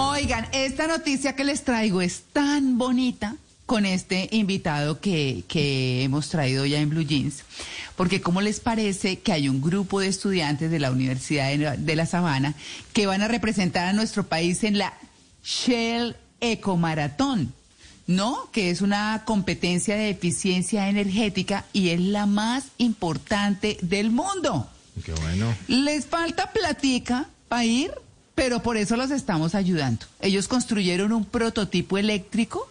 [0.00, 3.34] Oigan, esta noticia que les traigo es tan bonita
[3.66, 7.42] con este invitado que, que hemos traído ya en Blue Jeans,
[7.96, 11.96] porque ¿cómo les parece que hay un grupo de estudiantes de la Universidad de, de
[11.96, 12.54] La Sabana
[12.92, 14.94] que van a representar a nuestro país en la
[15.42, 17.52] Shell Ecomaratón?
[18.06, 18.48] ¿no?
[18.52, 24.70] Que es una competencia de eficiencia energética y es la más importante del mundo.
[25.04, 25.54] Qué bueno.
[25.66, 27.90] Les falta platica para ir,
[28.38, 30.06] pero por eso los estamos ayudando.
[30.20, 32.70] Ellos construyeron un prototipo eléctrico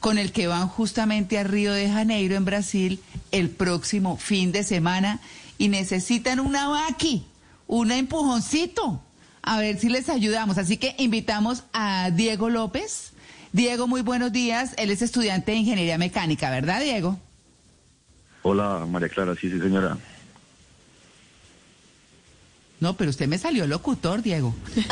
[0.00, 4.64] con el que van justamente a Río de Janeiro, en Brasil, el próximo fin de
[4.64, 5.20] semana
[5.56, 7.24] y necesitan una vaqui,
[7.68, 9.00] un empujoncito.
[9.40, 10.58] A ver si les ayudamos.
[10.58, 13.12] Así que invitamos a Diego López.
[13.52, 14.74] Diego, muy buenos días.
[14.78, 17.20] Él es estudiante de ingeniería mecánica, ¿verdad, Diego?
[18.42, 19.96] Hola, María Clara, sí, sí, señora.
[22.84, 24.54] No, pero usted me salió locutor, Diego.
[24.74, 24.86] Sí.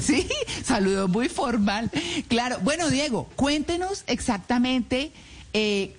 [0.00, 0.28] sí,
[0.64, 1.88] saludo muy formal.
[2.26, 5.12] Claro, bueno, Diego, cuéntenos exactamente
[5.52, 5.94] eh,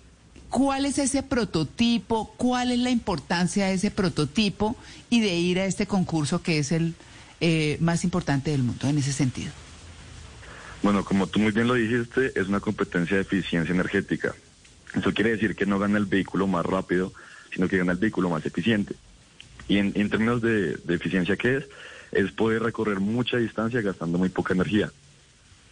[0.50, 4.76] cuál es ese prototipo, cuál es la importancia de ese prototipo
[5.10, 6.94] y de ir a este concurso que es el
[7.40, 9.54] eh, más importante del mundo en ese sentido.
[10.84, 14.36] Bueno, como tú muy bien lo dijiste, es una competencia de eficiencia energética.
[14.94, 17.14] Eso quiere decir que no gana el vehículo más rápido,
[17.54, 18.96] sino que gana el vehículo más eficiente.
[19.68, 21.66] Y en, en términos de, de, eficiencia, ¿qué es?
[22.12, 24.92] Es poder recorrer mucha distancia gastando muy poca energía.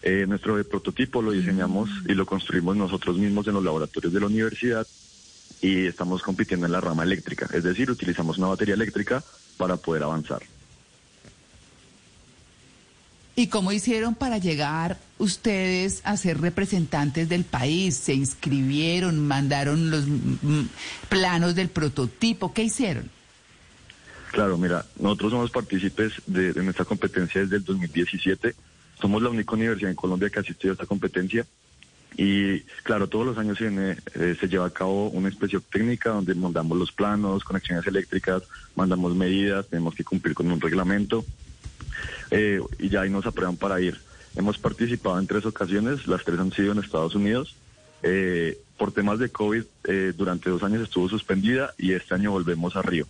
[0.01, 4.25] Eh, nuestro prototipo lo diseñamos y lo construimos nosotros mismos en los laboratorios de la
[4.25, 4.85] universidad
[5.61, 9.23] y estamos compitiendo en la rama eléctrica, es decir, utilizamos una batería eléctrica
[9.55, 10.41] para poder avanzar.
[13.35, 17.95] ¿Y cómo hicieron para llegar ustedes a ser representantes del país?
[17.95, 19.25] ¿Se inscribieron?
[19.25, 20.05] ¿Mandaron los
[21.09, 22.53] planos del prototipo?
[22.53, 23.09] ¿Qué hicieron?
[24.31, 28.55] Claro, mira, nosotros somos partícipes de, nuestra competencia desde el 2017.
[29.01, 31.45] Somos la única universidad en Colombia que asistió a esta competencia.
[32.15, 36.35] Y claro, todos los años se, eh, se lleva a cabo una inspección técnica donde
[36.35, 38.43] mandamos los planos, conexiones eléctricas,
[38.75, 41.25] mandamos medidas, tenemos que cumplir con un reglamento.
[42.31, 43.99] Eh, y ya ahí nos aprueban para ir.
[44.35, 47.55] Hemos participado en tres ocasiones, las tres han sido en Estados Unidos.
[48.01, 52.75] Eh, por temas de COVID, eh, durante dos años estuvo suspendida y este año volvemos
[52.75, 53.07] a Río.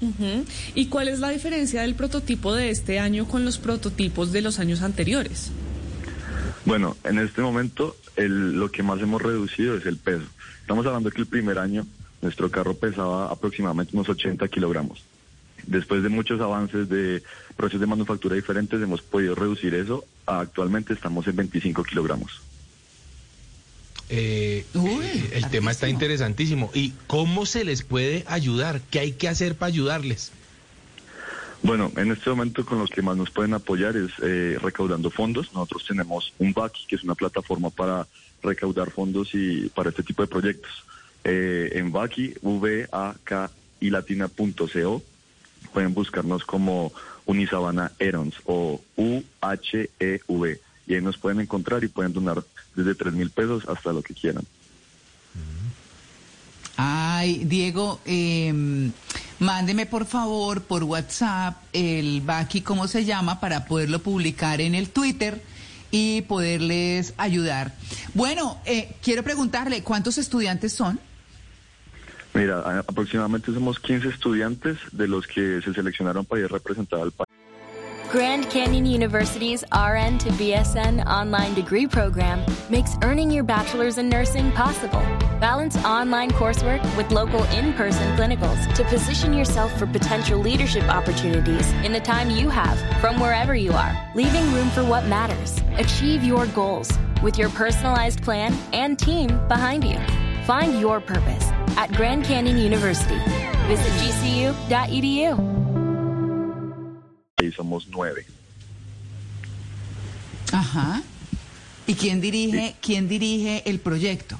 [0.00, 0.44] Uh -huh.
[0.74, 4.58] ¿Y cuál es la diferencia del prototipo de este año con los prototipos de los
[4.58, 5.50] años anteriores?
[6.64, 10.24] Bueno, en este momento el, lo que más hemos reducido es el peso.
[10.60, 11.86] Estamos hablando que el primer año
[12.22, 15.02] nuestro carro pesaba aproximadamente unos 80 kilogramos.
[15.66, 17.22] Después de muchos avances de
[17.56, 20.04] procesos de manufactura diferentes, hemos podido reducir eso.
[20.26, 22.40] Actualmente estamos en 25 kilogramos.
[24.10, 26.70] Eh, Uy, el tema está interesantísimo.
[26.74, 28.80] ¿Y cómo se les puede ayudar?
[28.90, 30.32] ¿Qué hay que hacer para ayudarles?
[31.62, 35.50] Bueno, en este momento con los que más nos pueden apoyar es eh, recaudando fondos.
[35.54, 38.06] Nosotros tenemos un VAC, que es una plataforma para
[38.42, 40.70] recaudar fondos y para este tipo de proyectos.
[41.24, 45.02] Eh, en VACI, v a k y latina.co
[45.74, 46.92] pueden buscarnos como
[47.26, 50.60] Unisabana Erons o U-H-E-V.
[50.86, 52.42] Y ahí nos pueden encontrar y pueden donar
[52.76, 54.44] desde tres mil pesos hasta lo que quieran.
[56.76, 58.52] Ay, Diego, eh,
[59.38, 63.40] mándeme por favor por WhatsApp el Baki, ¿cómo se llama?
[63.40, 65.42] Para poderlo publicar en el Twitter
[65.90, 67.74] y poderles ayudar.
[68.14, 70.98] Bueno, eh, quiero preguntarle, ¿cuántos estudiantes son?
[72.34, 77.28] Mira, aproximadamente somos 15 estudiantes de los que se seleccionaron para ir representar al país.
[78.12, 84.52] Grand Canyon University's RN to BSN online degree program makes earning your bachelor's in nursing
[84.52, 85.02] possible.
[85.40, 91.68] Balance online coursework with local in person clinicals to position yourself for potential leadership opportunities
[91.82, 95.60] in the time you have from wherever you are, leaving room for what matters.
[95.78, 96.92] Achieve your goals
[97.22, 99.98] with your personalized plan and team behind you.
[100.46, 103.18] Find your purpose at Grand Canyon University.
[103.68, 105.36] Visit gcu.edu.
[107.42, 108.26] Y somos nueve.
[110.52, 111.02] Ajá.
[111.86, 112.76] ¿Y quién dirige, sí.
[112.80, 114.38] quién dirige el proyecto?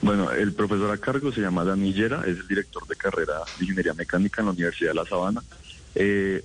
[0.00, 3.64] Bueno, el profesor a cargo se llama Dani Llera, es el director de carrera de
[3.64, 5.42] Ingeniería Mecánica en la Universidad de La Sabana.
[5.94, 6.44] Eh,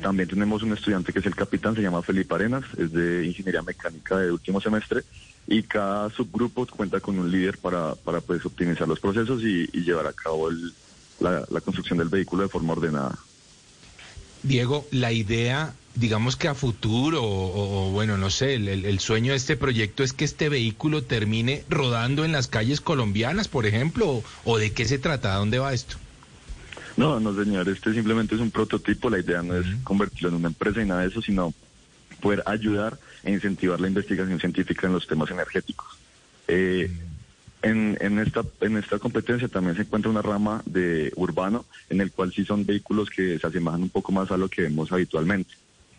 [0.00, 3.62] también tenemos un estudiante que es el capitán, se llama Felipe Arenas, es de Ingeniería
[3.62, 5.02] Mecánica de último semestre
[5.50, 9.80] y cada subgrupo cuenta con un líder para, para pues, optimizar los procesos y, y
[9.80, 10.74] llevar a cabo el,
[11.20, 13.18] la, la construcción del vehículo de forma ordenada.
[14.42, 19.32] Diego, la idea, digamos que a futuro, o, o bueno, no sé, el, el, sueño
[19.32, 24.06] de este proyecto es que este vehículo termine rodando en las calles colombianas, por ejemplo,
[24.06, 25.96] o, o de qué se trata, ¿a dónde va esto?
[26.98, 29.08] No, no, señor, este simplemente es un prototipo.
[29.08, 31.54] La idea no es convertirlo en una empresa ni nada de eso, sino
[32.20, 35.86] poder ayudar e incentivar la investigación científica en los temas energéticos.
[36.46, 36.90] Eh,
[37.62, 42.10] en, en, esta, en esta competencia también se encuentra una rama de urbano, en el
[42.12, 45.54] cual sí son vehículos que se asemejan un poco más a lo que vemos habitualmente.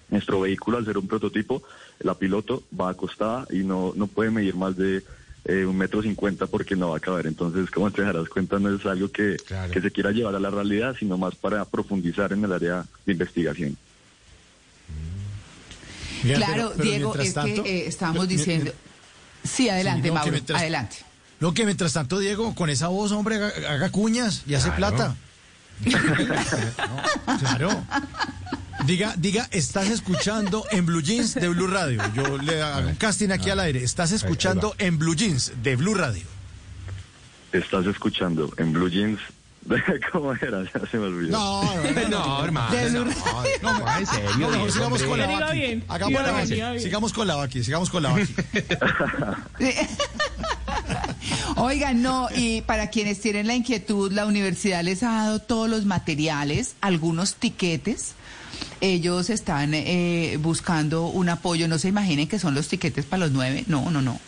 [0.10, 1.62] Nuestro vehículo, al ser un prototipo,
[2.00, 5.04] la piloto va acostada y no, no puede medir más de
[5.46, 7.28] eh, un metro cincuenta porque no va a caber.
[7.28, 9.72] Entonces, como te darás cuenta, no es algo que, Claro.
[9.72, 13.12] que se quiera llevar a la realidad, sino más para profundizar en el área de
[13.12, 13.78] investigación.
[16.24, 18.74] Mira, claro, pero- pero Diego, es tanto- que eh, mi- diciendo...
[19.44, 20.96] Sí, adelante, Sí, no, que Mauro, mientras- adelante.
[21.40, 24.96] Lo que mientras tanto, Diego, con esa voz, hombre, haga, haga cuñas y hace Claro.
[24.98, 25.16] plata.
[27.28, 27.84] No, claro.
[28.86, 32.02] Diga, diga, estás escuchando en Blue Jeans de Blue Radio.
[32.14, 33.84] Yo le hago un casting aquí al aire.
[33.84, 36.24] Estás escuchando en Blue Jeans de Blue Radio.
[37.52, 39.20] Estás escuchando en Blue Jeans.
[40.12, 40.64] ¿Cómo era?
[40.74, 41.32] Ya se me olvidó.
[41.32, 42.76] No, no, No, hermano.
[42.92, 43.06] No,
[43.62, 44.50] no, no, en serio.
[44.52, 45.26] No, sigamos con la
[45.88, 46.80] Hagamos bien.
[46.80, 48.36] Sigamos con la Baki, sigamos con la Baki.
[51.58, 55.86] Oigan, no, y para quienes tienen la inquietud, la universidad les ha dado todos los
[55.86, 58.14] materiales, algunos tiquetes.
[58.82, 63.32] Ellos están eh, buscando un apoyo, no se imaginen que son los tiquetes para los
[63.32, 64.20] nueve, no, no, no.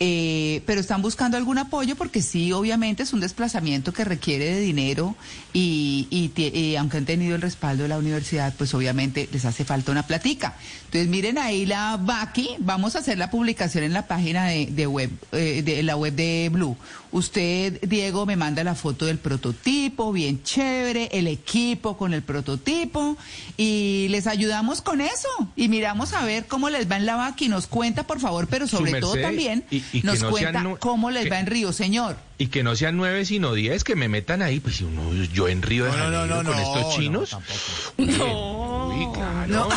[0.00, 4.60] Eh, pero están buscando algún apoyo porque sí, obviamente es un desplazamiento que requiere de
[4.60, 5.16] dinero
[5.52, 6.30] y,
[6.78, 10.56] aunque han tenido el respaldo de la universidad, pues obviamente les hace falta una platica.
[10.86, 14.86] Entonces miren ahí la Baki, vamos a hacer la publicación en la página de, de
[14.86, 16.76] web, eh, de la web de Blue.
[17.14, 23.16] Usted, Diego, me manda la foto del prototipo, bien chévere, el equipo con el prototipo
[23.56, 27.48] y les ayudamos con eso y miramos a ver cómo les va en la Baki.
[27.48, 31.12] Nos cuenta, por favor, pero sobre todo también y- y nos no cuenta sean cómo
[31.12, 32.16] les que- va en Río, señor.
[32.36, 35.46] Y que no sean nueve sino diez, que me metan ahí, pues si uno, yo
[35.46, 37.30] en Río de No, no, no, Janeiro no, con no, estos no, chinos.
[37.30, 37.58] tampoco.
[37.98, 38.88] No.
[38.88, 39.46] Uy, claro.
[39.46, 39.68] No.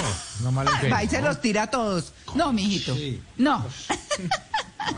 [0.51, 0.91] No Ok.
[0.91, 2.13] Va y se los tira a todos.
[2.33, 2.95] No, mijito.
[2.95, 3.19] Sí.
[3.37, 3.63] No.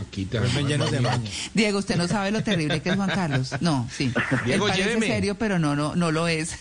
[0.02, 0.68] Aquí también.
[0.68, 1.30] llenos de maña.
[1.54, 3.54] Diego, usted no sabe lo terrible que es Juan Carlos.
[3.62, 4.12] No, sí.
[4.46, 5.08] Diego, Él parece lléveme.
[5.08, 6.56] serio, pero no, no, no lo es.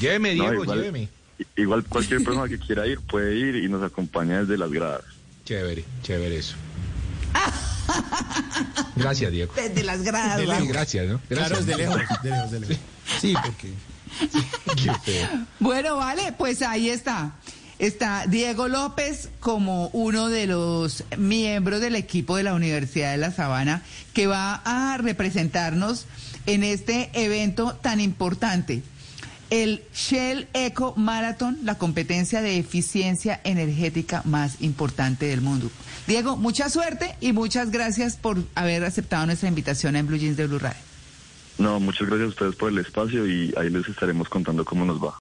[0.00, 1.08] Lléveme, No, Diego, igual, lléveme.
[1.56, 5.02] igual cualquier persona que quiera ir puede ir y nos acompaña desde las gradas.
[5.44, 6.54] Chévere, chévere eso.
[8.96, 9.52] Gracias, Diego.
[9.54, 10.36] Desde las gradas.
[10.38, 11.20] De Sí, gracias, ¿no?
[11.28, 11.60] Claro, Gracias.
[11.60, 12.76] es de lejos, de lejos, de lejos.
[13.20, 13.72] Sí, porque...
[14.82, 15.28] Qué feo.
[15.60, 17.32] Bueno, vale, pues ahí está.
[17.78, 23.30] Está Diego López como uno de los miembros del equipo de la Universidad de La
[23.30, 23.82] Sabana
[24.14, 26.06] que va a representarnos
[26.46, 28.82] en este evento tan importante.
[29.50, 35.70] El Shell Eco Marathon, la competencia de eficiencia energética más importante del mundo.
[36.08, 40.48] Diego, mucha suerte y muchas gracias por haber aceptado nuestra invitación en Blue Jeans de
[40.48, 40.80] Blue Radio.
[41.58, 45.02] No, muchas gracias a ustedes por el espacio y ahí les estaremos contando cómo nos
[45.02, 45.16] va.